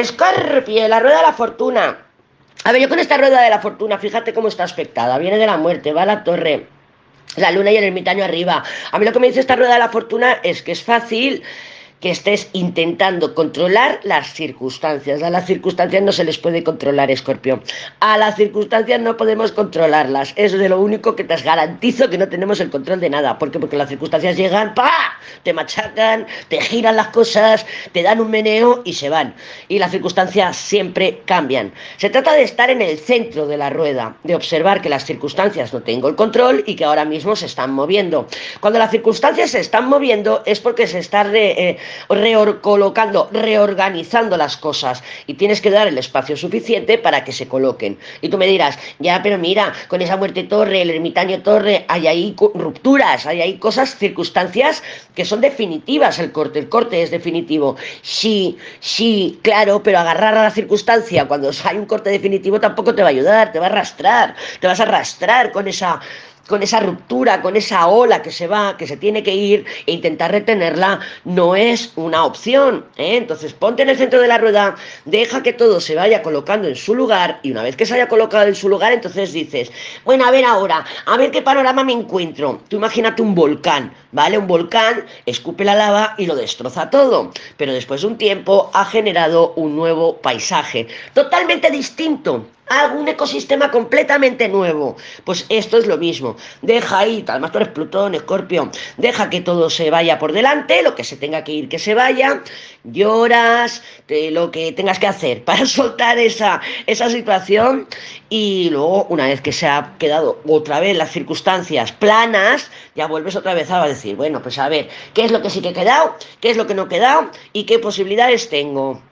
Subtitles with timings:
[0.00, 1.98] Escorpio, la rueda de la fortuna.
[2.64, 5.18] A ver, yo con esta rueda de la fortuna, fíjate cómo está aspectada.
[5.18, 6.66] Viene de la muerte, va a la torre.
[7.36, 8.62] La luna y el ermitaño arriba.
[8.90, 11.42] A mí lo que me dice esta rueda de la fortuna es que es fácil
[12.00, 15.22] que estés intentando controlar las circunstancias.
[15.22, 17.62] A las circunstancias no se les puede controlar, Escorpio.
[18.00, 20.32] A las circunstancias no podemos controlarlas.
[20.36, 23.38] Es de lo único que te garantizo que no tenemos el control de nada.
[23.38, 23.58] ¿Por qué?
[23.58, 24.90] Porque las circunstancias llegan, ¡pa!
[25.42, 29.34] Te machacan, te giran las cosas, te dan un meneo y se van.
[29.68, 31.72] Y las circunstancias siempre cambian.
[31.98, 35.72] Se trata de estar en el centro de la rueda, de observar que las circunstancias
[35.72, 38.26] no tengo el control y que ahora mismo se están moviendo.
[38.60, 41.78] Cuando las circunstancias se están moviendo es porque se está eh,
[42.60, 47.98] colocando, reorganizando las cosas y tienes que dar el espacio suficiente para que se coloquen.
[48.20, 52.06] Y tú me dirás, ya, pero mira, con esa muerte torre, el ermitaño torre, hay
[52.06, 54.82] ahí rupturas, hay ahí cosas, circunstancias
[55.14, 57.76] que son definitivas el corte, el corte es definitivo.
[58.02, 63.02] Sí, sí, claro, pero agarrar a la circunstancia cuando hay un corte definitivo tampoco te
[63.02, 66.00] va a ayudar, te va a arrastrar, te vas a arrastrar con esa
[66.50, 69.92] con esa ruptura, con esa ola que se va, que se tiene que ir, e
[69.92, 72.84] intentar retenerla no es una opción.
[72.96, 73.16] ¿eh?
[73.16, 76.74] Entonces ponte en el centro de la rueda, deja que todo se vaya colocando en
[76.76, 79.70] su lugar y una vez que se haya colocado en su lugar, entonces dices,
[80.04, 82.60] bueno, a ver ahora, a ver qué panorama me encuentro.
[82.68, 84.36] Tú imagínate un volcán, ¿vale?
[84.36, 88.84] Un volcán escupe la lava y lo destroza todo, pero después de un tiempo ha
[88.84, 94.96] generado un nuevo paisaje, totalmente distinto algún ecosistema completamente nuevo.
[95.24, 96.36] Pues esto es lo mismo.
[96.62, 100.94] Deja ahí, además tú eres Plutón, Escorpio, deja que todo se vaya por delante, lo
[100.94, 102.42] que se tenga que ir, que se vaya,
[102.84, 107.88] lloras, lo que tengas que hacer para soltar esa, esa situación
[108.28, 113.34] y luego, una vez que se ha quedado otra vez las circunstancias planas, ya vuelves
[113.34, 115.74] otra vez a decir, bueno, pues a ver, ¿qué es lo que sí que he
[115.74, 116.14] quedado?
[116.40, 117.30] ¿Qué es lo que no he quedado?
[117.52, 119.02] ¿Y qué posibilidades tengo?